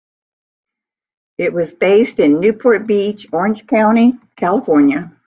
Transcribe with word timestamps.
It 1.37 1.53
was 1.53 1.71
based 1.73 2.19
in 2.19 2.39
Newport 2.39 2.87
Beach, 2.87 3.27
Orange 3.31 3.67
County, 3.67 4.15
California. 4.35 5.11